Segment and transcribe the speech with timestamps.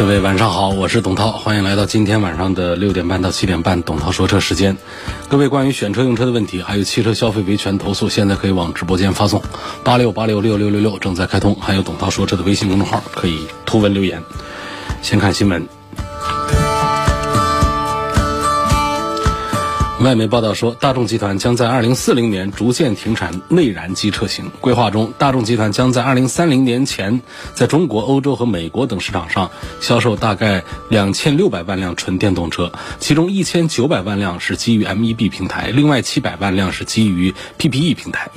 [0.00, 4.78] 各位晚上好，我是董涛，欢迎来到今天晚上的六点半到七点半董涛说车时间。
[5.28, 9.42] 各位关于选车用车的问题，还有汽车消费维权投诉，现在可以往直播间发送
[9.84, 14.22] 八六八六六六六六正在开通，还有董涛说车的微信公众号可以图文留言。
[15.02, 15.79] 先看新闻。
[20.00, 24.50] 外媒报道说，大众集团将在二零四零年逐渐停产内燃机车型。
[24.62, 27.20] 规划中，大众集团将在二零三零年前，
[27.54, 38.30] 在中国、欧洲和美国等市场上销售大概两千六百万辆纯电动车，其中一千九百万辆是基于 MEB 平台，另外七百万辆是基于 PPE 平台。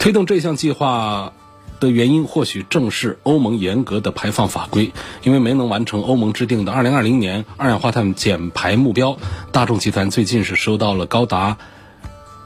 [0.00, 1.32] 推动这项计划。
[1.80, 9.18] 的原因或许正是欧盟严格的排放法规，因为没能完成欧盟制定的2020年二氧化碳减排目标，
[9.52, 11.58] 大众集团最近是收到了高达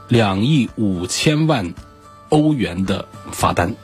[0.07, 1.73] 两亿五千万
[2.29, 3.75] 欧元的罚单。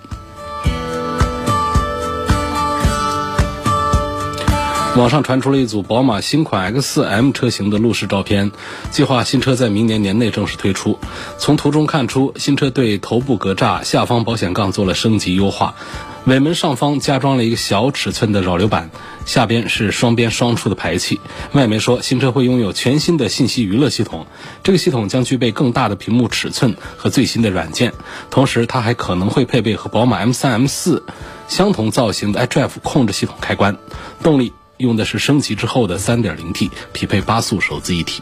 [4.95, 8.53] 网上传出了一组宝马新款 X4M 车型的路试照片，
[8.91, 10.97] 计划新车在明年年内正式推出。
[11.37, 15.75] 从图中看出，新车对头部格栅、下方保险杠做了升级优化，
[16.23, 18.89] 尾门上方加装了一个小尺寸的扰流板，
[19.25, 21.19] 下边是双边双出的排气。
[21.51, 24.27] 外媒说，新车会拥有全新的信息娱乐系统，
[24.63, 27.91] 这个系统将具备更大的屏幕尺寸和最新的软件，
[28.29, 31.01] 同时它还可能会配备和宝马 M3、M4
[31.49, 33.77] 相同造型的 iDrive 控制系统开关，
[34.23, 34.53] 动力。
[34.77, 38.21] 用的是升级之后的 3.0T，匹配八速手自一体。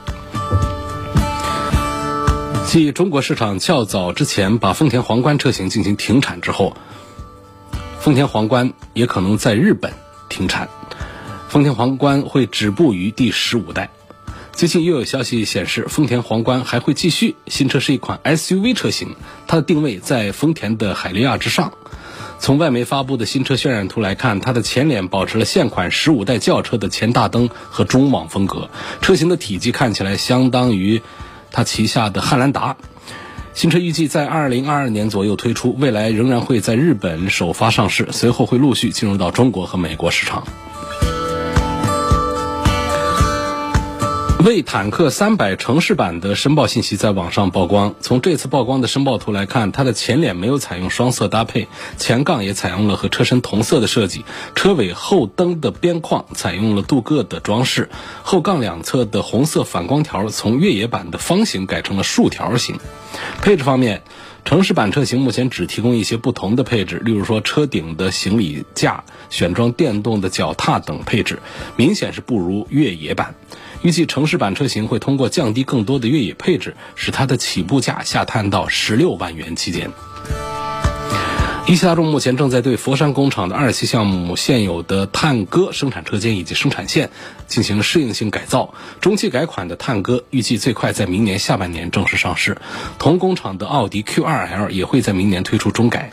[2.67, 6.75] 继中国市场较早之前把丰田皇冠车型进行停产之后，
[7.99, 9.93] 丰田皇冠也可能在日本
[10.29, 10.69] 停产。
[11.49, 13.91] 丰田皇冠会止步于第十五代。
[14.53, 17.35] 最近又有消息显示，丰田皇冠还会继续。
[17.47, 19.15] 新车是一款 SUV 车型，
[19.47, 21.73] 它的定位在丰田的海利亚之上。
[22.43, 31.01] 从外媒发布的新车渲染图来看，它的前脸保持了现款十五代轿车的前大灯和中网风格，车型的体积看起来相当于
[31.53, 32.75] 它旗下的汉兰达。
[33.53, 40.45] 新车预计在二零二二年左右推出，未来仍然会在日本首发上市，随后会陆续进入到中国和美国市场。
[44.43, 47.95] 为坦克三百城市版的申报信息在网上曝光。
[48.01, 57.87] 从这次曝光的申报图来看，它的前脸没有采用双色搭配，前杠也采用了和车身同色的设计，车尾后灯的边框采用了镀铬的装饰，
[58.21, 62.77] 后杠两侧的红色反光条从越野版的方形改成了竖条形。
[63.41, 64.01] 配置方面，
[64.43, 71.39] 城市版车型目前只提供一些不同的配置，例如说车顶的行李架、选装电动的脚踏等配置，
[71.77, 73.35] 明显是不如越野版。
[73.83, 79.91] 预计城市版车型会通过降低更多的越野配置，使它的起步价下探到十六万元期间。
[81.65, 87.09] 一汽大众目前正在对佛山工厂的二期项目现有的探歌生产车间以及生产线
[87.47, 88.73] 进行适应性改造。
[88.99, 92.57] 中期改款的探歌预计最快在明年下半年正式上市。
[92.99, 96.11] 同工厂的奥迪 Q2L 也会在明年推出中改。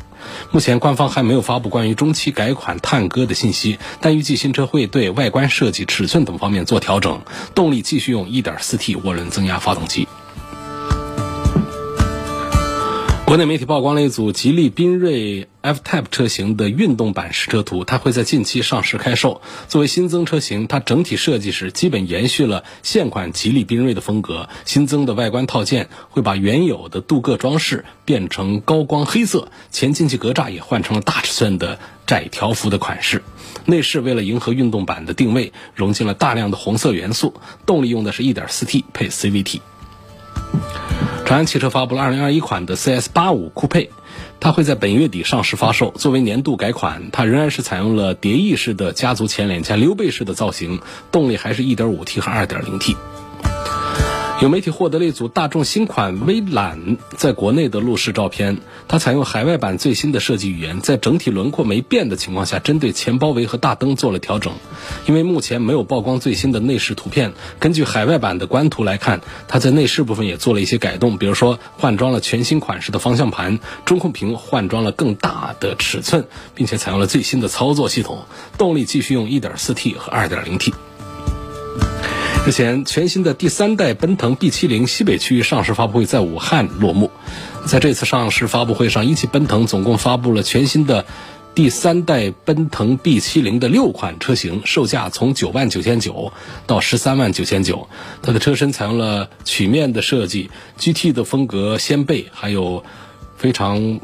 [0.50, 7.22] 目前官方还没有发布关于中期改款探歌的信息，但预计新车会对外观设计、尺寸等方面做调整，
[7.54, 10.06] 动力继续用 1.4T 涡轮增压发动机。
[13.30, 19.40] 国内媒体曝光了一组吉利缤瑞 F-Type 车型的运动版实车图，它会在近期上市开售。
[19.68, 24.48] 作为新增车型，它整体设计时基本延续了现款吉利缤瑞的风格。
[24.64, 33.22] 新增的外观套件会把原有的镀铬装饰变成高光黑色，前进气格栅也换成了大尺寸的窄条幅的款式。
[33.64, 37.34] 内饰为了迎合运动版的定位，融进了大量的红色元素。
[37.64, 39.60] 动力用的是一点四 T 配 CVT。
[41.24, 43.90] 长安汽车发布了2021款的 CS85 酷配，
[44.40, 45.92] 它会在本月底上市发售。
[45.92, 50.80] 作为年度改款，它仍然是采用了蝶翼式的家族前脸加溜背式的造型，
[51.12, 52.96] 动力还是一点五 T 和二点零 T。
[54.40, 58.56] 有媒体获得了一组大众新款威揽在国内的路试照片，
[58.88, 64.54] 它采用海外版最新的设计语言，在整体轮廓没变的情况下，针对前包围和大灯做了调整。
[65.06, 78.24] 因为目前没有曝光最新的内饰图片，根据海外版的官图来看，它在内饰部分也做了一些改动，比如说换装了全新款式的方向盘，中控屏换装了更大的尺寸，并且采用了最新的操作系统，
[78.56, 80.72] 动力继续用 1.4T 和 2.0T。
[82.46, 87.10] 日前，全新的第三代奔腾 B70 西北区域上市发布会在武汉落幕。
[87.66, 91.04] 在这次上市发布会上，一汽奔腾总共发布了全新的
[91.54, 96.32] 第三代奔腾 B70 的六款车型，售价从九万九千九
[96.66, 97.88] 到十三万九千九。
[98.22, 102.82] 它的车身采用了曲面的设计，GT 的风格掀背，还有
[103.36, 104.00] 非常。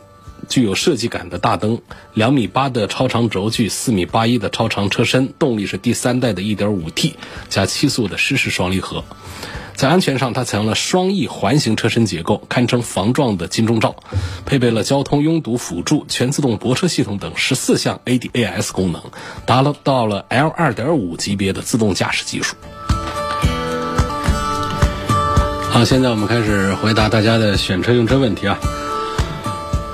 [0.48, 1.80] 具有设计感的大灯，
[2.14, 7.14] 两米八的超长轴距，四米八一的超长车身，动力是第三代的 1.5T
[7.48, 9.04] 加七速的湿式双离合。
[9.74, 13.96] 在安全上，它采用了双翼环形车身结构，堪称防撞的金钟罩，
[14.46, 19.02] 配备了交通拥堵辅助、全自动泊车系统等十四项 ADAS 功能，
[19.44, 22.56] 达到了 L2.5 级别的自动驾驶技术。
[25.68, 28.58] 好，现在我们开始回答大家的选车用车问题啊。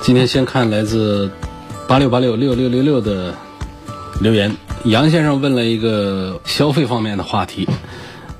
[0.02, 1.30] 今天先看来自
[1.86, 3.32] 八六八六六六六六的
[4.20, 7.68] 留言，杨先生问了一个消费方面的话题。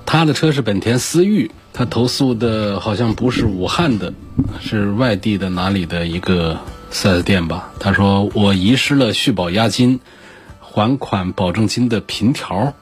[0.05, 4.13] 他的车是本田思域，他投诉的好像不是武汉的，
[4.61, 6.59] 是外地的哪里的一个
[6.91, 7.71] 四 S 店吧？
[7.79, 10.01] 他说我遗失了续保押金、
[10.61, 12.75] 还款保证金的凭条。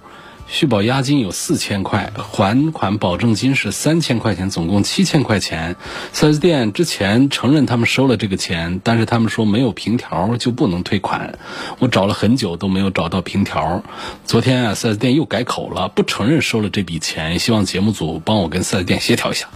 [0.53, 5.77] 续保押金有四千块，还款保证金是三千块钱，总共七千块钱。
[6.13, 11.39] 四 S 店之前承认他们收了这个钱，但是他们说没有凭条就不能退款。
[11.79, 13.85] 我找了很久都没有找到凭条。
[14.25, 19.47] 昨天啊，四 S 店又改口了，不承认收了这笔钱，希望节目组帮我跟四 S 店协调一下。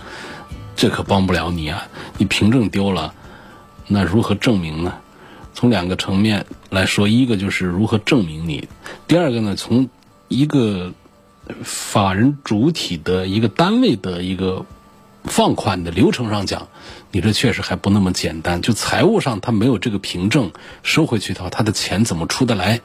[0.76, 1.88] 这可帮不了你啊，
[2.18, 3.14] 你凭证丢了，
[3.88, 4.94] 那如何证明呢？
[5.56, 8.68] 从两个层面来说，一个就是如何证明你，
[9.06, 9.88] 第二个呢，从
[10.28, 10.92] 一个
[11.62, 14.64] 法人主体的一个单位的一个
[15.24, 16.68] 放款的流程上讲，
[17.10, 18.60] 你这确实还不那么简单。
[18.62, 22.80] 就财务上他没有这个凭证收回去的话，他的钱怎么出得来？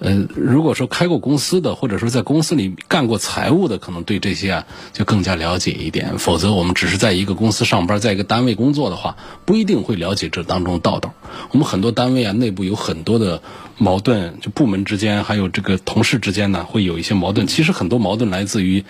[0.00, 6.18] 呃，如果说开过公司的，或者说在公司里干过财务的，可能对这些啊就更加了解一点。
[6.18, 11.12] 否则，我们只是在一个公司上班，在一个单位工作的话，不一定会了解这当中道道。
[11.50, 13.42] 我们很多单位啊，内部有很多的
[13.76, 17.46] 矛盾，就部门之间还有这个同事之间呢，会有一些矛盾。
[17.46, 18.84] 其实很多矛盾来自于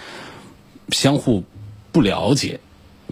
[0.91, 1.43] 相互
[1.91, 2.61] 不了解、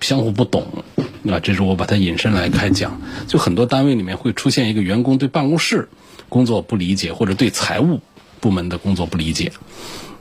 [0.01, 0.85] 相互不懂。
[1.29, 3.01] 啊，这是我把它引申来开讲。
[3.27, 5.89] 就很多单位里面会出现一个员工对办公室。
[6.29, 8.01] 工作不理解，或者对财务
[8.41, 9.53] 部门的工作不理解，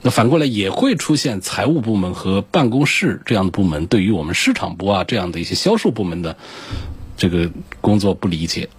[0.02, 6.38] 那反过来也会出现财务部门和办公室这样的部门对于我们市场部啊这样的一些销售部门的
[7.18, 7.52] 这个
[7.82, 8.70] 工作不理解。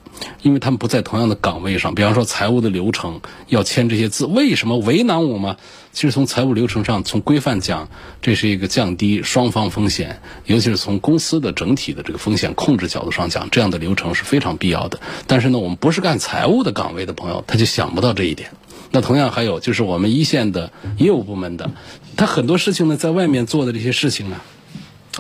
[0.43, 5.57] 因为他们不在同样的岗位上，比方说财务的流程要签这些字，为什么为难我吗？
[5.93, 7.89] 其实从财务流程上，从规范讲，
[8.23, 15.01] 这是一个降低双方风险，尤其是从公司的整体的这个风险控制角度上讲，这样的流程是非常必要的。
[15.27, 18.51] 但是呢，我们不是干财务的岗位的朋友，他就想不到这一点。
[18.91, 21.71] 那同样还有就是我们一线的业务部门的，
[22.17, 24.37] 他很多事情呢，在外面做的这些事情呢。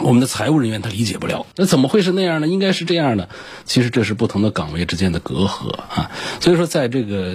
[0.00, 2.48] 我们的财务人员他理解不了，那怎么会是那样呢？
[2.48, 3.28] 应该是这样的。
[3.64, 6.10] 其实这是不同的岗位之间的隔阂啊。
[6.40, 7.34] 所以说，在这个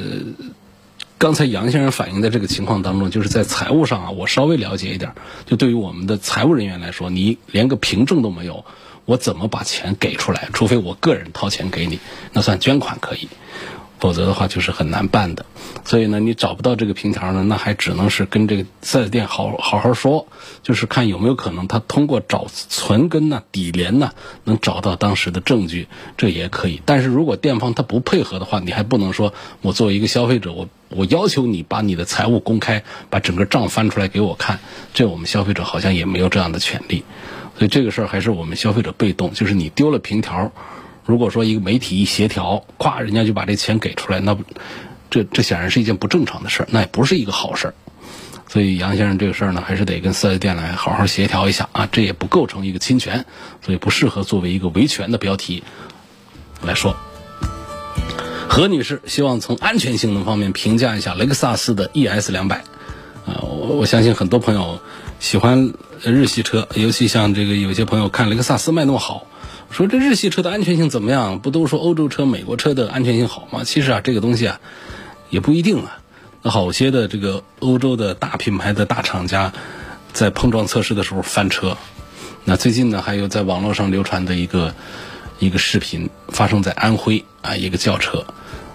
[1.17, 5.13] 刚才杨先生反映的这个情况当中，就是在财务上啊，我稍微了解一点。
[5.45, 8.65] 就对于我们的财务人员来说，你连个凭证都没有，
[9.05, 10.49] 我怎么把钱给出来？
[10.53, 11.99] 除非我个人掏钱给你，
[12.31, 13.27] 那算捐款可以。
[14.03, 15.45] 否则的话就是很难办的，
[15.85, 20.27] 所以呢，你找不到这个凭条呢，那还只能是跟这个四 S 店好好好说，
[20.61, 24.11] 就是看有没有可能他通过找存根呐、底联呐，
[24.43, 25.87] 能找到当时的证据，
[26.17, 26.81] 这也可以。
[26.83, 34.59] 但是如果店方他不配合的话，你还不能说我作为一个消费者，我我要求你把你的财务公开，把整个账翻出来给我看，
[34.93, 37.05] 这我们消费者好像也没有这样的权利。
[37.57, 40.51] 所以这个事儿还是我们消费者被动，就是你丢了凭条。
[41.05, 44.37] 如果说一个媒体一协调，咵，人家就把这钱给出来，那，
[45.09, 47.73] 这这显然是一件不正常的事儿，那也不是一个好事儿。
[48.47, 53.25] 所以杨先生这个事儿呢，还是得跟四 S 店来好好协调一下啊，这也不构成一个侵权，
[53.61, 55.63] 所以不适合作为一个维权的标题
[56.61, 56.95] 来说。
[58.47, 62.57] 何女士希望从安全性能方面评价一下雷克萨斯的 ES 两百
[63.25, 64.79] 啊，我我相信很多朋友
[65.19, 69.25] 喜欢日系车，尤其像这个有些朋友看雷克萨斯卖那么好。
[69.69, 71.39] 说这日系车的安全性怎么样？
[71.39, 73.63] 不都说欧洲车、美国车的安全性好吗？
[73.63, 74.59] 其实啊，这个东西啊，
[75.29, 75.97] 也不一定啊。
[76.43, 79.51] 那好些的这个欧洲的大品牌的大厂家，
[80.11, 81.75] 在碰撞测试的时候翻车。
[82.45, 84.75] 那最近呢，还有在网络上流传的一个
[85.39, 88.23] 一个视频，发生在安徽啊，一个轿车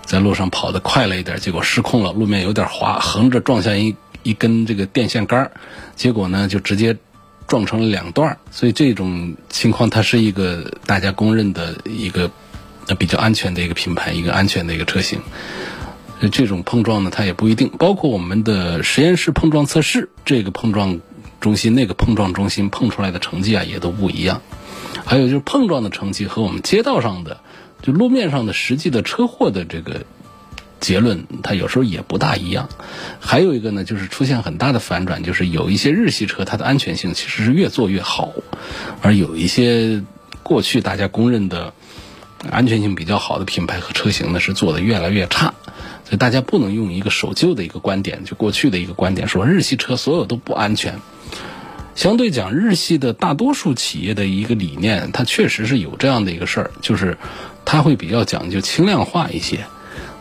[0.04, 5.52] 在路上跑得快了一点，结果失控了，路面有点滑，横着撞向一一根这个电线杆
[5.94, 6.96] 结果呢就直接。
[7.48, 12.30] 撞成了两段所以这种情况它是一个大家公认的一个
[12.98, 15.20] 比较安全的一个品牌，一个安全的一个车型。
[16.32, 17.70] 这种碰撞呢，它也不一定。
[17.78, 21.00] 包括我们的实验室碰撞测试，这个碰撞
[21.40, 24.42] 中心那个碰撞中心碰出来的成绩啊也都不一样。
[25.04, 27.40] 还有就是碰撞的成绩和我们街道上的
[27.82, 30.04] 就路面上的实际的车祸的这个
[30.80, 32.68] 结论，它有时候也不大一样。
[33.20, 38.32] 还有一个呢，就是出现很大的反转，就是有一些日系车它的安全性其实是越做越好，
[39.02, 40.02] 而有一些
[40.42, 41.72] 过去大家公认的
[42.50, 45.54] 安全性比较好的品牌和车型呢，是做的越来越差。
[46.04, 51.00] 所以大家不能用一个守旧的一个观点，就过去的一个观点说日系车所有都不安全。
[51.94, 57.18] 相对讲，日系的大多数企业的一个理念，它确实是有这样的一个事儿，就是
[57.64, 59.66] 它会比较讲究轻量化一些。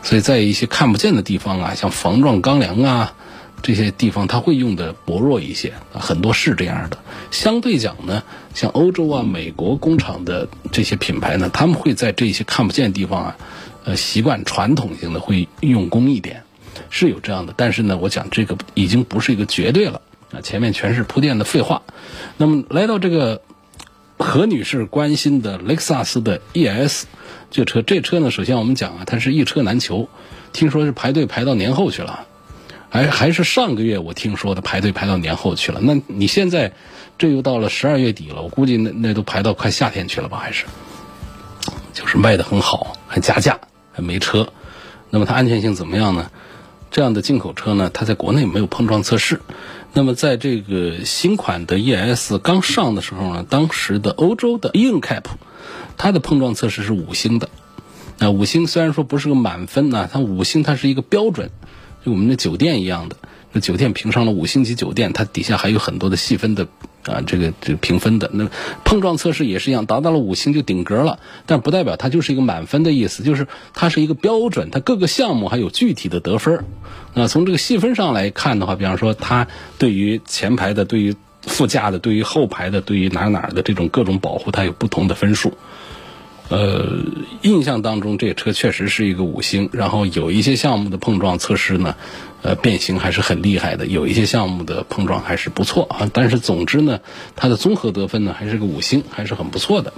[0.07, 3.13] 所以在一些看不见的地方啊，像防撞钢梁啊
[3.61, 5.73] 这些地方，它会用的薄弱一些。
[5.91, 6.97] 很多是这样的。
[7.29, 8.23] 相对讲呢，
[8.53, 13.37] 像欧洲啊、美国工厂的这些品牌呢，他们会在这些看不见的地方啊。
[13.83, 16.41] 呃，习惯传统性的会用功一点，
[16.89, 17.53] 是有这样的。
[17.57, 21.81] 但是呢，我讲这个已经不是一个绝对了啊，前面全是铺垫的废话。
[22.37, 23.41] 那么来到这个
[24.17, 27.05] 何女士关心的雷克萨斯的 ES
[27.49, 30.09] 这车，这车呢，首先我们讲啊，它是一车难求，
[30.53, 32.25] 听说是排队排到年后去了，
[32.89, 35.79] 还还是上个月我听说的排队排到年后去了。
[35.81, 36.73] 那你现在
[37.17, 40.37] 这又到了十二月底了，我估计那那都排到快夏天去了吧？
[40.37, 40.65] 还是
[41.93, 43.59] 就是卖的很好，还加价。
[43.93, 44.53] 还没车，
[45.09, 46.29] 那么它安全性怎么样呢？
[46.91, 49.41] 这样的进口车呢，它在国内没有碰撞测试。
[49.97, 55.23] 那么在这个新款的 ES 刚上的时候呢，当时的欧洲的 InCap，
[55.97, 57.49] 它的碰撞测试是五星的。
[58.19, 61.49] 那五星虽然说不是个满分呢，它五星它是一个标准，
[62.05, 63.15] 就我们的酒店一样的。
[63.59, 66.67] 酒店评上了五星级酒店，它底下还有很多的细分的。
[67.03, 68.49] 啊，这个这个评分的那
[68.83, 76.65] 碰撞测试也是一样，达到了五星就顶格了，但不代表它就是一个满分的意思，就是它是一个标准，它各个项目还有具体的得分。
[77.13, 79.47] 那从这个细分上来看的话，比方说它
[79.77, 85.53] 对于前排的、对于副驾的、对于后排的、对于哪哪的这种各种保护，它有不同的分数。
[86.49, 86.87] 呃，
[87.41, 91.95] 印象当中这个车确实是一个五星，然后有一些项目的碰撞测试呢。
[92.47, 96.09] 呃，变形还是很厉害的，有一些项目的碰撞还是不错啊。
[96.13, 97.01] 但是总之呢，
[97.35, 99.91] 它的综合得分呢还是个五星，还是很不错的。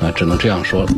[0.00, 0.92] 啊，只能这样说了。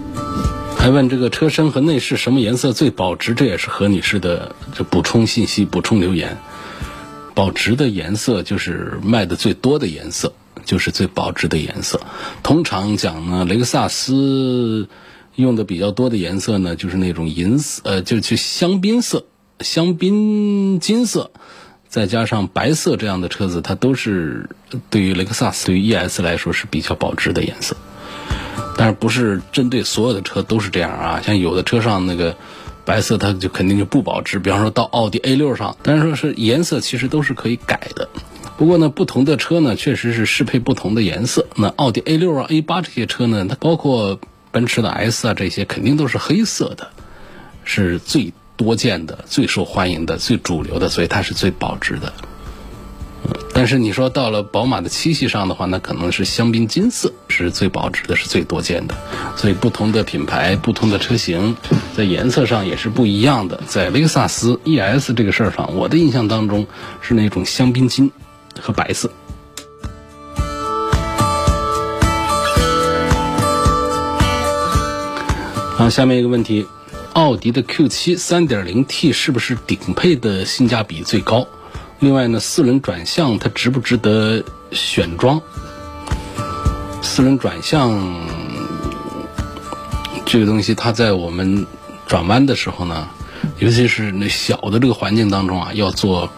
[0.79, 3.35] 还问这个车身和内饰什么颜色最保值？
[3.35, 6.39] 这也是何女士的这补充信息、补充留言。
[7.35, 10.33] 保值的颜色就是卖的最多的颜色，
[10.65, 12.01] 就是最保值的颜色。
[12.43, 14.89] 通常讲呢，雷克萨斯
[15.35, 19.27] 用的比较多的颜色呢，就是那种银色，呃，就就香槟色。
[19.61, 21.31] 香槟金色，
[21.89, 24.51] 再加上白色这样的车子，它都是
[24.91, 27.77] 对于雷克萨斯、对于 ES 来说是比较保值的颜色。
[28.77, 31.23] 但是不是针对所有的车都是这样啊？
[31.23, 32.37] 像有的车上那个
[32.85, 34.41] 白色，它就肯定就不保值。
[34.41, 38.09] 比方说到奥迪 A 六上，但是说是颜色其实都是可以改的。
[38.57, 41.47] 不过呢，不同的车呢，确实是适配不同的颜色。
[41.55, 44.19] 那奥迪 A 六啊、A 八这些车呢，它包括
[44.51, 46.91] 奔驰的 S 啊这些，肯定都是黑色的，
[47.65, 48.33] 是最。
[48.57, 52.13] 多见的、最受欢迎的、最主流的，所以它是最保值的。
[53.55, 58.95] 但是你说到了宝马的七系上的话，那可能是香槟金色是最保值的，是最多见的。
[59.37, 61.57] 所以不同的品牌、不同的车型，
[61.97, 63.63] 在颜色上也是不一样的。
[63.67, 66.67] 在雷克萨斯 ES 这个事儿上，我的印象当中
[67.01, 68.11] 是那种香槟金
[68.61, 69.11] 和白色。
[75.77, 76.67] 好，下面一个问题。
[77.15, 81.47] 奥迪的 Q7 3.0T 是不是顶配的性价比最高？
[82.01, 84.43] 另外呢，四轮转向它值不值得
[84.73, 85.41] 选装？
[87.03, 88.21] 四轮转向
[90.27, 91.65] 这个东西，它在我们
[92.09, 93.09] 转弯的时候呢，
[93.59, 96.29] 尤其是那小的这个环境当中啊，要做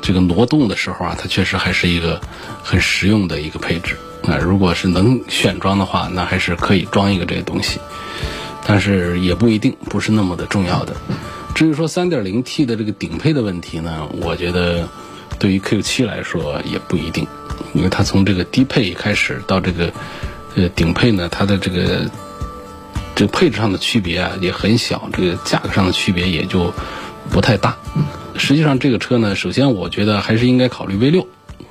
[0.00, 2.18] 这个挪动的时候啊，它确实还是一个
[2.62, 3.98] 很实用的一个配置。
[4.22, 7.78] 那如果是能选装的话，那还是可以装一个这个东西。
[8.66, 10.96] 但是也不一定，不是那么的重要的。
[11.54, 14.86] 至于说 3.0T 的这个顶配的问题呢，我觉得
[15.38, 17.26] 对于 Q7 来说也不一定，
[17.74, 19.92] 因为它从这个低配开始到这个
[20.56, 22.10] 呃顶配呢，它的这个
[23.14, 26.72] 这个配置上的区别啊也很小，这个价格上的区别也就
[27.30, 27.76] 不太大。
[28.36, 31.24] 实际上这个车呢，首先我觉得还是应该考虑 V6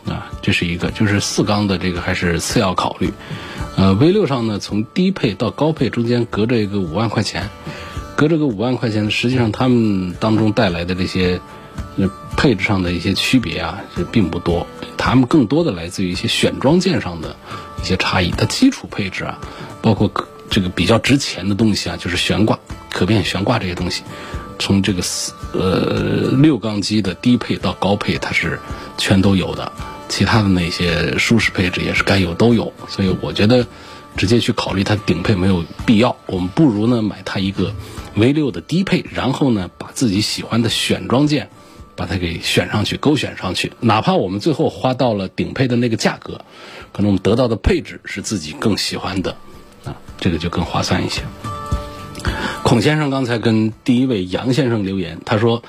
[0.08, 3.12] 啊，这是一个，就是四缸的这个还是次要考虑。
[3.76, 7.50] 呃，V 六上呢，从低配到高配中间隔着一个五万块钱，
[8.16, 11.42] 隔着个五万块钱，实际上他们当中带来的这些
[12.38, 14.66] 配置上的一些区别啊，是并不多。
[14.98, 17.36] 他们更多的来自于一些选装件上的
[17.82, 18.32] 一些差异。
[18.32, 19.38] 它基础配置啊，
[19.82, 20.10] 包括
[20.50, 22.58] 这个比较值钱的东西啊，就是悬挂、
[22.92, 24.04] 可变悬挂这些东西，
[24.58, 28.60] 从这个四呃六缸机的低配到高配，它是
[28.98, 29.72] 全都有的。
[30.08, 33.66] 其他的那些舒适配置也是该有都有，所以我觉得
[34.16, 36.16] 直接去考虑它顶配没有必要。
[36.28, 37.74] 我们不如呢买它一个
[38.16, 41.50] V 六的低配，然后呢把自己喜欢的选装件
[41.96, 43.74] 把它给选上去，勾选上去。
[43.80, 46.42] 哪怕我们最后花到了顶配的那个价格，
[46.94, 49.36] 可能我们得到的配置是自己更喜欢的，
[49.84, 51.24] 啊，这个就更划算一些。
[52.64, 55.64] 孔先生刚才跟第一位杨先生留言，他说。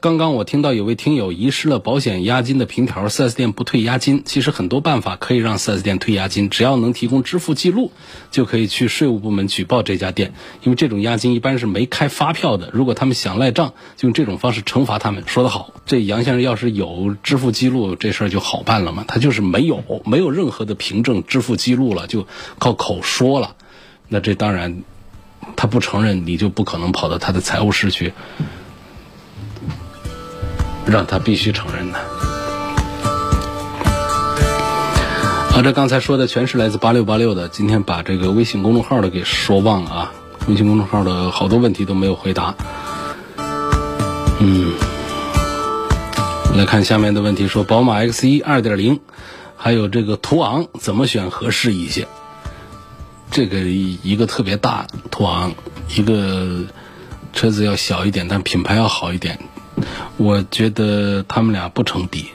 [0.00, 4.22] 刚刚我听到有位听友遗失了保险押金的凭条，4S 店不退押金。
[4.24, 7.92] 其实很多办法可以让 4S 店退押金，只要能提供支付记录，
[8.30, 10.32] 就可以去税务部门举报这家店。
[10.62, 15.24] 因为这种押金一般是没开发票的，如果他们想赖账，就用这种方式惩罚他们。
[15.26, 19.04] 说得好，这杨先生要是有支付记录，这事儿就好办了嘛。
[19.06, 22.26] 他就是没有，没有任何的凭证支付记录了，就
[22.58, 23.54] 靠口说了。
[24.08, 24.82] 那这当然，
[25.56, 28.14] 他不承认，你就不可能跑到他的财务室去。
[30.86, 31.98] 让他必须承认的。
[35.50, 37.48] 好，这刚才说的全是来自八六八六的。
[37.48, 40.12] 今天把这个微信公众号的给说忘了啊！
[40.48, 42.54] 微信公众号的好多问题都没有回答。
[44.38, 44.72] 嗯，
[46.56, 49.00] 来看下面的问题，说宝马 X 一二点零，
[49.56, 52.08] 还有这个途昂怎么选合适一些？
[53.30, 55.52] 这个一个特别大途昂，
[55.94, 56.64] 一个
[57.32, 59.38] 车子要小一点，但品牌要好一点。
[60.16, 62.26] 我觉得他们俩不成比。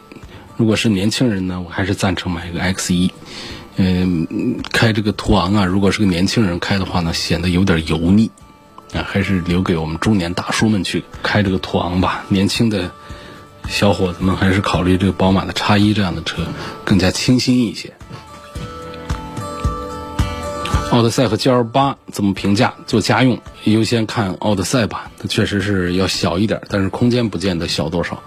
[0.58, 3.12] 如果是年轻人呢，我还是赞成买一个 X 一。
[3.78, 8.32] 嗯，开这个途昂啊，如果是个年轻人开的话呢，显得有点油腻
[8.94, 12.24] 啊，还是留给我们中年大叔们去开这个途昂吧。
[12.30, 12.90] 年轻的
[13.68, 16.48] 小伙子们还是考虑这个宝马的叉一这样的车
[16.86, 17.94] 更加清新一些。
[20.96, 22.74] 奥德赛和 G L 八怎么评价？
[22.88, 28.24] 做家用优先看奥德赛吧，它确实是要小一点，但是空间不见得小多少，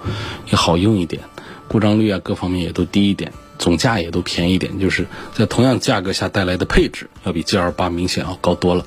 [0.51, 1.23] 也好用一点，
[1.67, 8.85] 故障率啊各方面也都低一点，总价也都便宜一点，就是在同样价格下带来的配置要比 G L 八明显要高多了。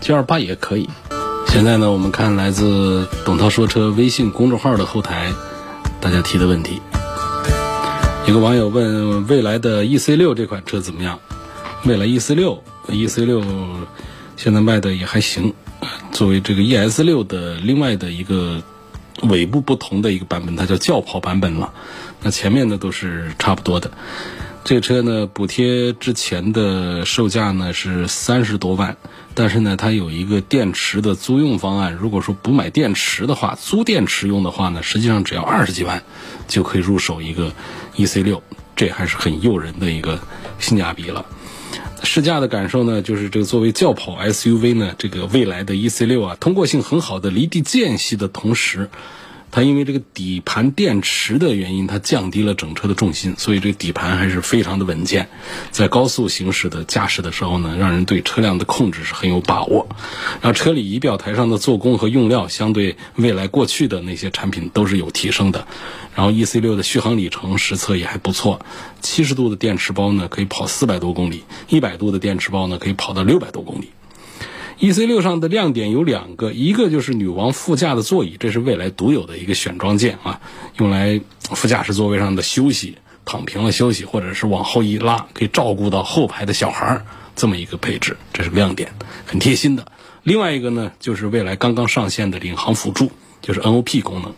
[0.00, 0.90] G L 八也可以。
[1.46, 5.32] 现在呢，我们看来自董涛说车微信公众号的后台
[6.00, 6.82] 大家提的问题。
[8.26, 11.20] 有个网友问未来的 E C 六这款车怎么样？
[11.84, 12.60] 未来 E C 六。
[12.90, 13.42] E C 六
[14.36, 15.52] 现在卖的也还行，
[16.12, 18.62] 作为这个 E S 六的另外的一个
[19.22, 21.72] 尾部不同的一个版本，它叫轿跑版本了。
[22.22, 23.90] 那前面的都是差不多的。
[24.62, 28.96] 这个车呢，补贴之前的售价呢是三十多万，
[29.34, 31.94] 但是呢，它有一个电池的租用方案。
[31.94, 36.02] 如果说不买电池的话，租电池用的话呢，实际上只要二十几万
[36.46, 37.52] 就可以入手一个
[37.96, 38.42] E C 六，
[38.76, 40.20] 这还是很诱人的一个
[40.58, 41.24] 性价比了。
[42.02, 48.88] 试驾的感受呢，就是这个作为轿跑 SUV 呢，这个未来的 E C 六啊，通过性很好的离地间隙的同时。
[49.50, 55.28] 它因为这个底盘电池的原因，它降低了整车的重心，所以这个底盘还是非常的稳健。
[55.70, 59.88] 在高速行驶的驾驶的时候呢，让人对车辆的控制是很有把握。
[60.40, 65.66] 然后车里仪表台上的做工和用料，相对未来过去的那些产品都是有提升的。
[66.14, 68.60] 然后 E C 六的续航里程实测也还不错，
[69.00, 73.90] 七十度的电池包呢可以跑四百多公里，一百度的电池包呢可以跑到六百多公里。
[74.82, 80.40] E C 六上的亮点有两个，一个就是女王副驾的座椅，这是未来独有的一个选装件啊，
[80.78, 87.04] 用来副驾驶座位上的休息，躺平了休息，或者是往后一拉，可以照顾到后排的小孩儿，
[87.36, 88.94] 这么一个配置，这是亮点，
[89.26, 89.92] 很贴心的。
[90.22, 93.12] 另外一个呢，就是未来刚刚上线的领航辅助，
[93.42, 94.32] 就是 N O P 功能，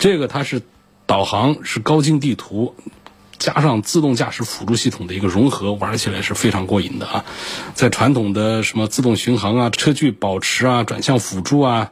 [0.00, 0.62] 这个它是
[1.06, 2.74] 导航，是高精地图。
[3.40, 7.24] 加上自动驾驶辅助系统的一个融合，玩起来是非常过瘾的啊！
[7.74, 11.90] 在传统的什么自动巡航啊、车距保持啊、转向辅助啊，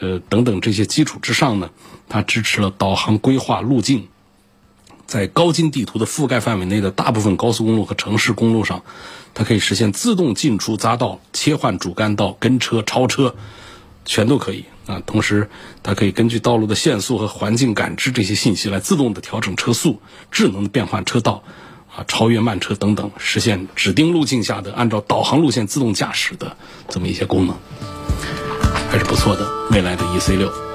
[0.00, 1.70] 呃等等这些基础之上呢，
[2.10, 4.08] 它支持了导航规划路径，
[5.06, 8.82] 在高精地图的覆盖范围内的大部分高速公路和城市公路上，
[9.32, 13.34] 它可以实现自动进出匝道、切换主干道、跟车、超车，
[14.04, 14.64] 全都可以。
[14.86, 15.48] 啊，同时
[15.84, 21.44] 它可以根据道路的限速和环境感知这些信息来自动的调整车速，智能的变换车道，
[21.94, 26.56] 啊，超越慢车等等，实现指定路径下的按照导航路线自动驾驶的
[26.88, 27.56] 这么一些功能，
[28.90, 29.48] 还是不错的。
[29.70, 30.71] 未来的 E C 六。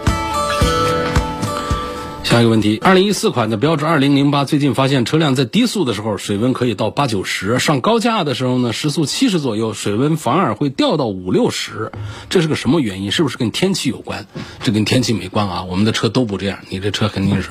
[2.38, 11.92] 下一个问题，二零一四款的标致二零零八最近发现车辆在低速的时候水温可以到八九十，上高架的时候呢时速七十左右，水温反而会掉到五六十，
[12.30, 13.12] 这是个什么原因？
[13.12, 14.28] 是不是跟天气有关？
[14.62, 17.50] 这跟天气没关啊，我们的车都不这样，你这车肯定是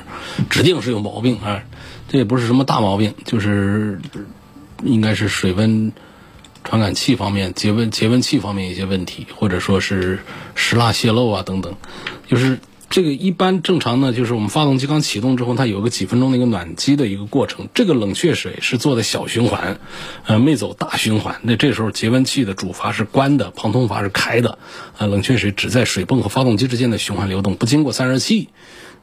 [0.49, 1.63] 指定是有毛病啊，
[2.07, 3.99] 这也不是什么大毛病，就是
[4.85, 5.91] 应该是水温
[6.63, 10.19] 传感器方面、节温节温器方面一些问题，或者说是
[10.55, 11.75] 石蜡泄漏啊等等，
[12.25, 12.57] 就是。
[12.89, 17.67] 这个一般正常呢，就是我们发动机刚启动之后，它有个几分钟的一个暖机的一个过程。
[17.73, 19.79] 这个冷却水是做的小循环，
[20.25, 21.35] 呃，没走大循环。
[21.43, 24.57] 那这时候节温器的主阀是关的，旁通阀是开的，
[24.97, 28.49] 呃，冷却水只在水泵和发动机之间的循环流动，不经过散热器。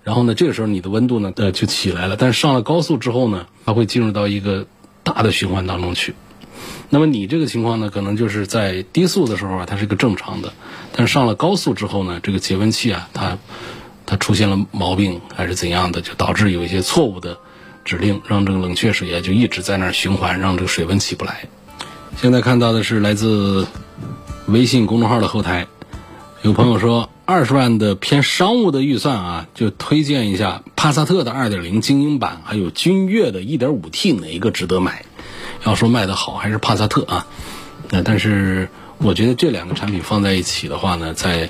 [0.03, 2.17] 然后呢，这个时候你的温度呢，呃，就起来了。
[2.17, 4.67] 但是上了高速之后呢，它会进入到一个
[5.03, 6.15] 大的循环当中去。
[6.91, 10.53] 那么你这个情况呢，可能就是在低速的时候啊，它是一个正常的，
[10.93, 13.39] 但是上了高速之后呢，这个节温器啊，它
[14.07, 17.39] 它出现了毛病还是怎样的，就导致有一些错误的
[17.85, 21.49] 指令，让这个冷却水啊就一直在那儿循环，让这个水温起不来。
[22.17, 23.67] 现在看到的是来自
[24.47, 25.67] 微信公众号的后台，
[26.43, 35.05] 有朋友说二十万的偏商务的预算啊，就推荐一下帕萨特的二点零精英版，还有君越的一点五 T 哪一个值得买？
[35.65, 37.27] 要说卖的好还是帕萨特啊，
[37.91, 41.49] 那但是我觉得这两个产品放在一起的话呢，在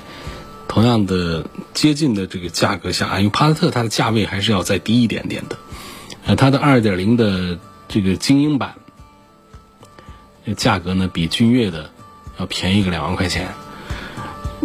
[0.67, 5.57] 同样的接近的这个价格下，因为帕萨特它的价位还是要再低一点点的，
[6.25, 8.75] 呃，它的二点零的这个精英版，
[10.55, 11.89] 价格呢比君越的
[12.39, 13.53] 要便宜个两万块钱。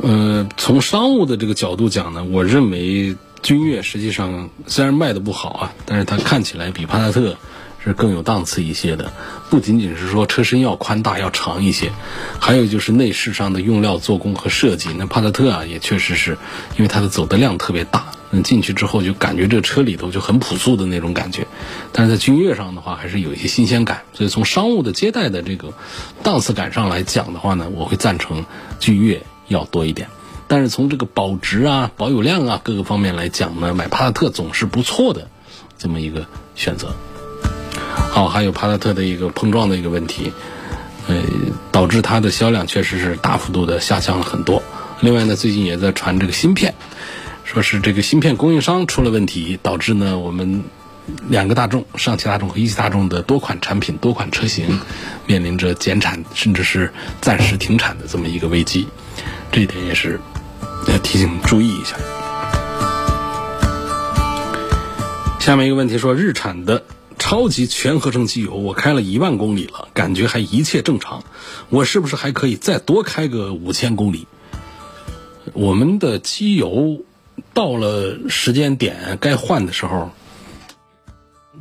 [0.02, 7.36] 呃，从商务的这个角度讲呢，我认为君越实际上虽然卖的不好啊，但是它看起来比帕萨特。
[7.82, 9.12] 是更有档次一些的，
[9.48, 11.92] 不仅仅是说车身要宽大要长一些，
[12.38, 14.90] 还有就是内饰上的用料、做工和设计。
[14.98, 16.36] 那帕萨特啊，也确实是
[16.76, 21.46] 因为它的走的量特别大，那进去之后就感觉这车里头就很朴素的那种感觉。
[21.92, 24.02] 但是在君越上的话，还是有一些新鲜感。
[24.12, 25.72] 所以从商务的接待的这个
[26.22, 28.44] 档次感上来讲的话呢，我会赞成
[28.78, 30.08] 君越要多一点。
[30.48, 35.28] 但是从这个保值啊、保有量啊各个方面来讲呢，买帕萨特总是不错的
[35.78, 36.94] 这么一个选择。
[37.94, 40.32] 好，还有帕萨特的一个碰撞的一个问题，
[41.06, 41.22] 呃，
[41.70, 44.62] 导致它的销量确实是大幅度的下降了很多。
[45.00, 46.74] 另外呢，最近也在传这个芯片，
[47.44, 50.64] 说是这个芯片供应商出了问题，导致呢我们
[51.28, 54.80] 两个大众，上汽大众和一汽大众的多款产品、多款车型
[55.26, 58.86] 面临着减产，甚至是暂时停产的这么一个危机。
[59.52, 60.20] 这一点也是
[60.88, 61.96] 要提醒注意一下。
[65.38, 66.82] 下面一个问题说，日产的。
[67.30, 71.22] 超级全合成机油，我开了一万公里了，感觉还一切正常。
[71.68, 74.26] 我是不是还可以再多开个五千公里？
[75.52, 77.04] 我们的机油
[77.54, 80.10] 到了时间点该换的时候，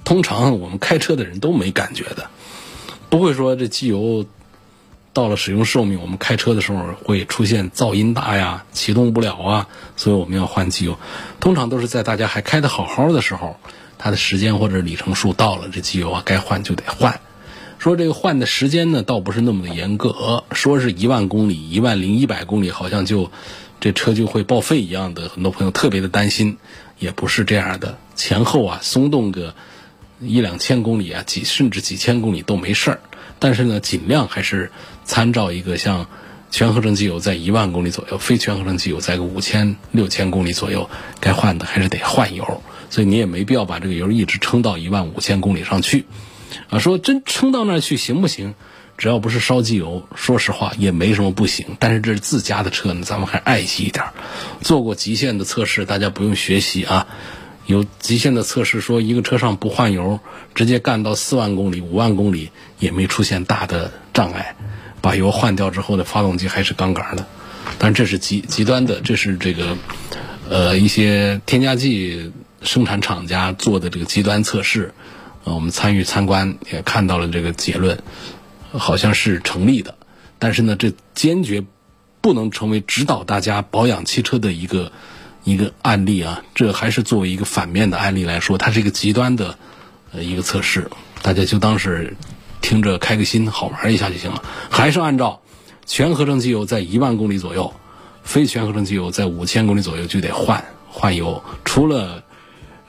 [0.03, 2.32] 通常我们开车的人都没感觉的，
[3.12, 4.25] 不会说这机油
[5.13, 10.97] 到了使用寿命，我们开车的时候会出现噪音大呀、启动不了啊，所以我们要换机油。
[11.39, 13.58] 通常都是在大家还开的好好的时候。
[13.99, 17.19] 它的时间或者里程数到了，这机油啊该换就得换。
[17.77, 23.31] 说这个换的时间呢，倒不是那么的严格，说是一万公里、一万零一百公里，好像就
[23.79, 25.29] 这车就会报废一样的。
[25.29, 26.57] 很多朋友特别的担心，
[26.97, 27.97] 也不是这样的。
[28.15, 29.53] 前后啊松动个
[30.19, 32.99] 一两千公里啊，几甚至几千公里都没事儿。
[33.38, 34.71] 但是呢，尽量还是
[35.05, 36.07] 参照一个像
[36.51, 40.89] 全合成机油在一万公里左右，非全合成机油在个五千六千公里左右，
[41.21, 42.62] 该换的还是得换油。
[42.89, 46.06] 所以你也没必要把这个油一直撑到一万五千公里上去，
[46.69, 48.56] 啊，说真撑到那儿去行不行？
[48.97, 51.78] 只要不是烧机油，说实话也没什么不行。
[51.80, 54.04] 但是这是自家的车呢，咱们还爱惜一点。
[54.62, 57.08] 做过极限的测试，大家不用学习啊。
[57.65, 60.19] 有极限的测试说，一个车上不换油，
[60.54, 62.49] 直接干到四万公里、五万公里
[62.80, 64.56] 也没出现大的障碍。
[64.99, 67.25] 把油换掉之后的发动机还是杠杆的。
[67.78, 69.78] 但这是极极端的，这是这个
[70.49, 72.34] 呃一些添加剂。
[72.62, 74.93] 生产厂家做的这个极端测试，
[75.45, 78.02] 呃，我们参与参观也看到了这个结论，
[78.72, 79.95] 好像是成立的。
[80.38, 81.63] 但是呢，这坚决
[82.22, 84.91] 不能成为指导大家保养汽车的一个
[85.43, 86.43] 一个案例啊！
[86.54, 89.58] 这还是作为一个反面的案例来说，它是一个极端的
[90.12, 90.89] 呃一个测试，
[91.22, 92.15] 大家就当是
[92.62, 94.43] 听着开个心，好玩一下就行了。
[94.69, 95.41] 还是按照
[95.86, 97.74] 全合成机油在一万公里左右，
[98.24, 102.24] 非全合成机油在五千公里左右就得换换油，除了。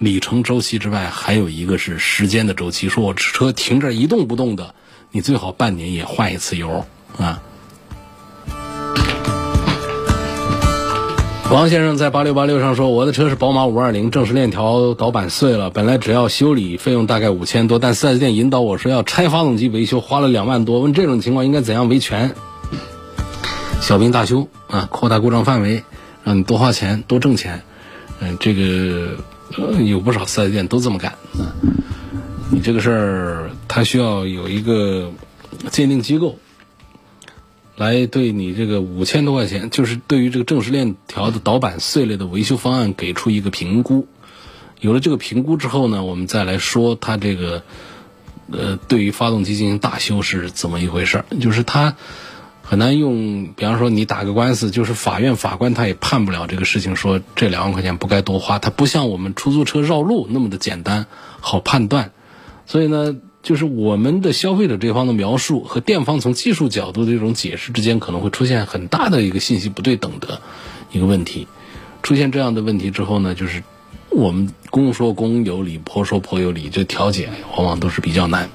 [0.01, 2.89] 里程周期之外，还有一个是时间的周期。
[2.89, 4.75] 说我车停这一动不动的，
[5.11, 6.87] 你最好半年也换一次油
[7.19, 7.43] 啊。
[11.51, 20.81] 王先生在八六八六上说，我的车是宝马五二零，正时链条导板碎了，本来只要修理费用大概五千多，但四 S 店引导我说要拆发动机维修，花了两万多。
[20.81, 22.35] 问这种情况应该怎样维权？
[23.83, 25.85] 小病大修啊，扩大故障范围，
[26.25, 27.61] 让你多花钱多挣钱。
[28.21, 29.17] 嗯，这个。
[29.85, 31.15] 有不少四 S 店都这么干。
[32.51, 35.13] 你这个事儿，它需要有一个
[35.71, 36.39] 鉴定机构
[37.77, 44.07] 来对你这个五千多块钱，就是对于这个正时链条的导板碎裂的维修方案给出一个评估。
[44.81, 47.63] 有了这个评估之后呢，我们再来说它这个
[48.51, 51.25] 呃，对于发动机进行大修是怎么一回事儿？
[51.41, 51.97] 就是它
[52.71, 58.61] 很难用，比方说你打个官司，就是法院法官他也判不了这个事情，说这两万块钱不该多花。
[58.61, 61.07] 它不像我们出租车绕路那么的简单
[61.41, 62.13] 好判断，
[62.67, 63.17] 所以呢。
[63.43, 70.43] 就是我们的消费者这方的描述和店方从技术角度的这种解释之间可能会出现很大的一个信息不对等的
[70.93, 71.49] 一个问题。
[72.03, 73.63] 出现这样的问题之后呢，就是
[74.11, 78.49] 我们公说公有理，婆说婆有理，这调解往往都是比较难。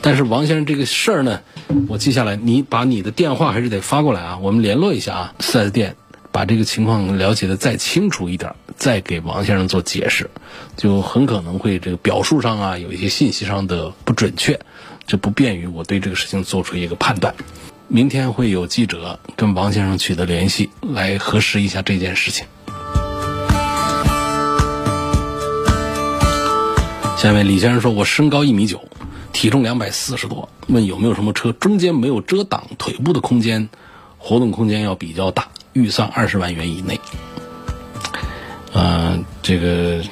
[0.00, 1.40] 但是王先生这个事儿呢，
[1.88, 5.96] 我记下来，你把你的电话还是得发过来啊，我们联络一下啊，四 S 店。
[6.32, 10.28] 把这个情况了解的再清楚一点，再给王先生做解释，
[10.76, 14.58] 就很可能会这个表述上啊有一些信息上的不准确，
[15.06, 17.32] 这不便于我对这个事情做出一个判断。
[17.86, 22.46] 明天会有记者跟王先生取得联系，来核实一下这件事情。
[27.24, 28.84] 下面李先生说：“我身高一米九，
[29.32, 33.70] 体重两百四十多，问有没有什么车中间没有遮挡腿部的空间，
[34.18, 37.00] 活动空间要比较大。”预算二十万元以内，
[38.74, 40.04] 啊，这个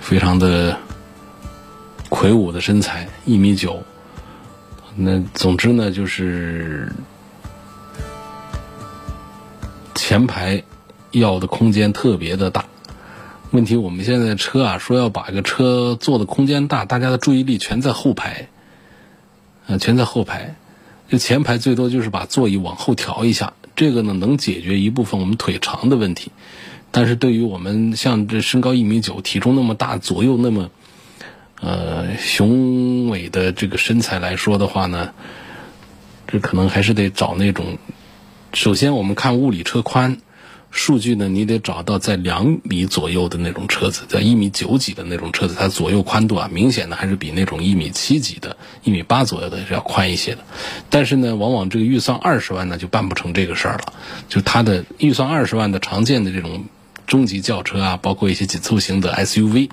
[0.00, 0.76] 非常的
[2.10, 3.82] 魁梧的身材，一米九。
[4.96, 6.92] 那总之呢，就是
[9.94, 10.62] 前排
[11.12, 12.66] 要的空间特别的大。
[13.52, 18.46] 问题我们现在车啊，说要把一个车坐的空间大，大家的注意力全在后排，
[19.66, 20.54] 啊，全在后排。
[21.08, 26.30] 就前排最多就是把座椅往后调一下，这个呢能解决一部分我们腿长的问题，
[26.92, 30.70] 但是对于我们像这身高一米九、体重那么大、左右那么
[31.60, 35.12] 呃雄伟的这个身材来说的话呢，
[36.28, 37.78] 这可能还是得找那种，
[38.54, 40.18] 首先我们看物理车宽。
[40.70, 50.44] 数据呢，你得找到在两米左右的那种车子，在一米九几的那种车子，它左右宽度啊，明显的还是比那种一米七几的、一米八左右的是要宽一些的。
[50.88, 53.92] 但是呢，往往这个预算二十万呢，就办不成这个事儿了。
[54.28, 56.64] 就它的预算二十万的常见的这种
[57.04, 59.70] 中级轿车啊，包括一些紧凑型的 SUV，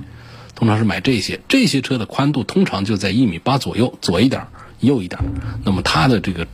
[0.55, 1.39] 通常是买这些。
[1.47, 4.47] 这些车的宽度通常就在一米八左右，左一点，
[4.79, 5.21] 右一点。
[5.63, 6.47] 那么它的这个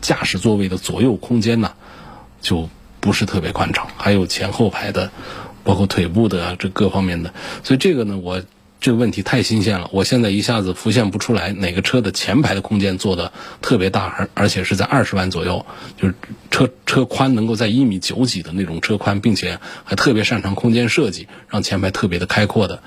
[0.00, 1.72] 驾驶座位的左右空间呢，
[2.40, 2.70] 就。
[3.06, 5.12] 不是特别宽敞，还有前后排的，
[5.62, 8.42] 包括腿部的这各方面的，所以这个呢，我
[8.80, 15.64] 这个问题太新鲜了，我现在一下子浮现不出来哪个车的前排的空间做的特别大，而而且是在二十万左右，
[15.96, 16.14] 就是
[16.50, 22.82] 车车宽能够在一米九几的那种车宽，并且还特别擅长空间设计，让前排特别的开阔的，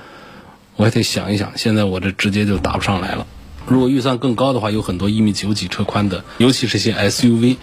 [0.75, 3.25] 我还得想一想，现在我这直接就答不上来了。
[3.67, 7.55] 如果预算更高的话，有很多一米九几车宽的，尤其是些 SUV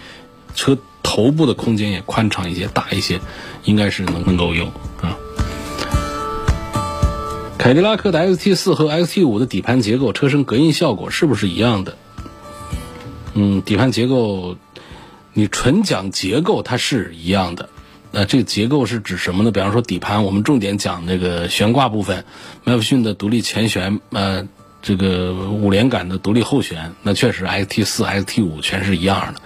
[0.55, 0.79] 车。
[1.09, 3.21] 头部的空间也宽敞一些、大一些，
[3.63, 4.67] 应该是能能够用
[5.01, 5.15] 啊。
[7.57, 11.97] 凯迪拉克的 XT 四和 XT 五的底盘结构、车身隔音效果是不是一样的？
[13.35, 14.57] 嗯，底盘结构，
[15.31, 17.69] 你纯讲结构，它是一样的。
[18.11, 19.51] 那这个结构是指什么呢？
[19.51, 22.25] 比方说底盘，我们重点讲那个悬挂部分，
[22.65, 24.45] 麦弗逊的独立前悬，呃，
[24.81, 29.41] 这个五连杆的独立后悬，那确实 XT 四、XT 五全是一样的。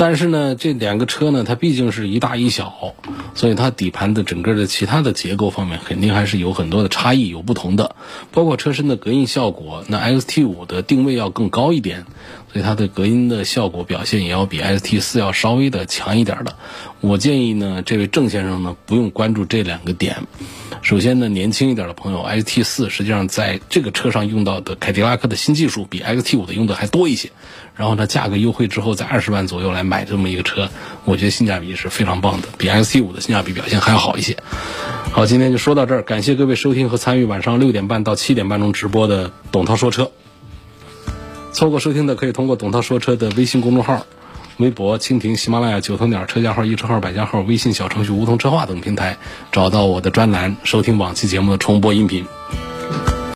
[0.00, 2.94] 但是呢，这两个车呢，它毕竟是一大一小，
[3.34, 7.94] 所以它底盘的整个的其他的结构方面，肯定还是有很多的差异，有不同的。
[8.32, 12.06] 包括车身的隔音效果，那 XT 五的定位要更高一点，
[12.50, 16.56] 所以它的隔音的效果表现也要比 XT 四要稍微的强一点的。
[17.02, 20.16] 我建议呢，这位郑先生呢，不用关注这两个点。
[20.80, 27.30] 首先呢，年轻一点的朋友，XT 四实际上在这个车上用到的凯迪拉克的新技术比 XT 五的用的还多一些。
[27.80, 30.68] 然后呢，价格优惠之后，在二十万左右来买这么一个车，
[31.06, 34.36] 我觉得性价比是非常棒的，比 XT 五的性价比表现还要好一些。
[35.10, 40.10] 好，今天就说到这儿，感谢各位收听和参与晚上六点半到七点半钟直播的董涛说车。
[41.54, 44.04] 错过收听的可以通过董涛说车的微信公众号。
[44.58, 49.16] 微博、蜻蜓、喜马拉雅、九头鸟车架号、易车号、百家号、微信小程序梧桐车话等平台，
[49.52, 52.26] 找到我的专栏，收听往期节目的重播音频。